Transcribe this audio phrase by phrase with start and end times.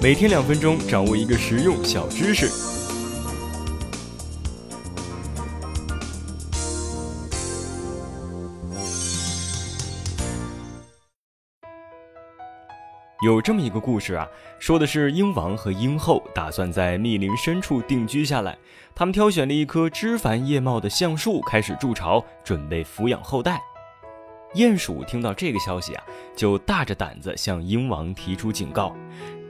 [0.00, 2.48] 每天两分钟，掌握一个实用小知识。
[13.24, 14.24] 有这么一个故事啊，
[14.60, 18.56] 说的是鹰王和鹰后打算在密林深处定居下来。
[18.94, 23.60] 他们挑选了一棵枝繁叶茂的橡树，开始筑巢，准备抚养后代。
[24.54, 26.04] 鼹鼠听到这个消息啊，
[26.34, 28.96] 就大着胆子向鹰王提出警告：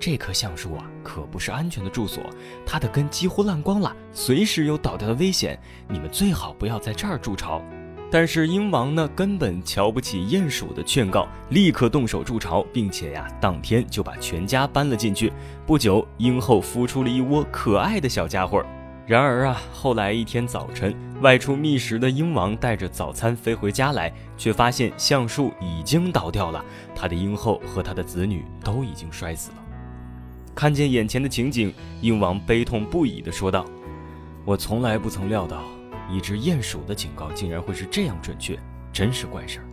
[0.00, 2.24] 这棵橡树啊，可不是安全的住所，
[2.66, 5.58] 它的根几乎烂光了，随时有倒掉的危险。
[5.88, 7.62] 你们最好不要在这儿筑巢。
[8.10, 15.32] 但是鹰王呢，根本瞧不起鼹鼠的劝告，立刻动手筑巢，并且呀，当天就把全家搬了进去。
[15.64, 18.64] 不久，鹰后孵出了一窝可爱的小家伙。
[19.08, 26.62] 然而啊，后来一天早晨，外出觅食的鹰王带着早餐飞回家来，却发现橡树已经倒掉了，
[26.94, 29.56] 他的鹰后和他的子女都已经摔死了。
[30.54, 33.64] 看见眼前的情景，鹰王悲痛不已地说道
[34.44, 35.62] ：“我从来不曾料到。”
[36.12, 38.58] 一只鼹鼠的警告竟然会是这样准确，
[38.92, 39.64] 真是怪事儿。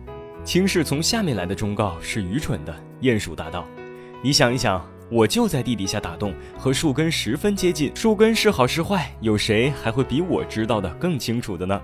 [0.44, 2.74] 轻视从下面来的忠告是愚蠢的。
[3.02, 3.66] 鼹鼠答道
[4.24, 11.80] ：“你想一想，我就在地底下打洞，和树根十分接近，树根是好是坏，有谁还会比我知道的更清楚的呢？”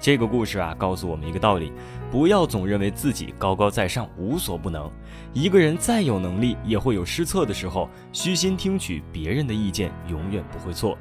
[0.00, 1.70] 这个故事啊，告诉我们一个道理：
[2.10, 4.90] 不要总认为自己高高在上，无所不能。
[5.32, 7.88] 一个人再有能力，也会有失策的时候。
[8.10, 10.96] 虚心听取别人的意见，永远不会错。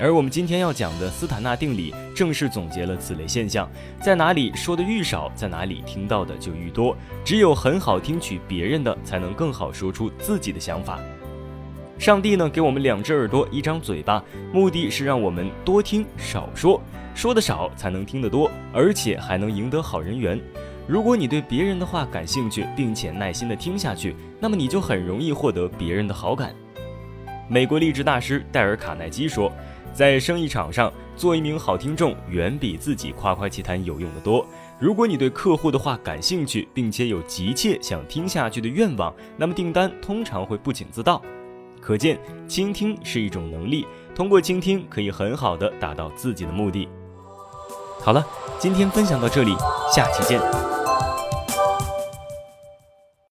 [0.00, 3.70] 而我们今天要讲的斯坦纳定理，正是总结了此类现象：
[4.02, 6.96] 在哪里说的愈少，在哪里听到的就愈多。
[7.22, 10.98] 只有很好听取别人的，才能更好说出自己的想法。
[11.98, 16.80] 上帝呢，给我们两只耳朵，一张嘴巴，目的是让我们多听少说，
[17.14, 20.40] 说的少才能听得多，而且还能赢得好人缘。
[20.86, 26.54] 如果你对别人的话感兴趣，并且耐心的听下去，那么你就很容易获得别人的好感。
[27.48, 29.52] 美国励志大师戴尔·卡耐基说。
[29.92, 34.46] 在生意场上，做一名好听众远比自己夸夸其谈有用的多。
[34.78, 41.20] 如果你对客户的话感兴趣，并且有急切想听下去的愿望，那么订单通常会不请自到。
[41.80, 42.18] 可见，
[42.48, 46.88] 倾听是一种能力，通过倾听可以很好的达到自己的目的。
[48.00, 48.26] 好了，
[48.58, 49.54] 今天分享到这里，
[49.94, 50.79] 下期见。